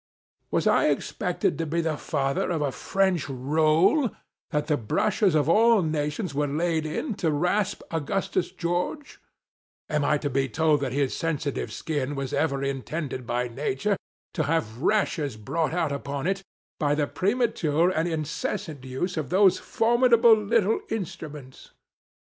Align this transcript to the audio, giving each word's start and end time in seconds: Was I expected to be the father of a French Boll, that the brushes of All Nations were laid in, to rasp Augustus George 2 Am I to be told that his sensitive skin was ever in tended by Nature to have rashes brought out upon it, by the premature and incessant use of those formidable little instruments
Was 0.49 0.65
I 0.65 0.87
expected 0.87 1.59
to 1.59 1.67
be 1.67 1.79
the 1.79 1.95
father 1.95 2.49
of 2.49 2.63
a 2.63 2.71
French 2.71 3.27
Boll, 3.29 4.09
that 4.49 4.65
the 4.65 4.75
brushes 4.75 5.35
of 5.35 5.47
All 5.47 5.83
Nations 5.83 6.33
were 6.33 6.47
laid 6.47 6.87
in, 6.87 7.13
to 7.21 7.29
rasp 7.29 7.83
Augustus 7.91 8.49
George 8.49 9.19
2 9.91 9.97
Am 9.97 10.03
I 10.05 10.17
to 10.17 10.27
be 10.27 10.49
told 10.49 10.79
that 10.81 10.91
his 10.91 11.15
sensitive 11.15 11.71
skin 11.71 12.15
was 12.15 12.33
ever 12.33 12.63
in 12.63 12.81
tended 12.81 13.27
by 13.27 13.47
Nature 13.47 13.95
to 14.33 14.41
have 14.45 14.79
rashes 14.81 15.37
brought 15.37 15.71
out 15.75 15.91
upon 15.91 16.25
it, 16.25 16.41
by 16.79 16.95
the 16.95 17.05
premature 17.05 17.91
and 17.91 18.07
incessant 18.07 18.83
use 18.83 19.17
of 19.17 19.29
those 19.29 19.59
formidable 19.59 20.33
little 20.35 20.79
instruments 20.89 21.73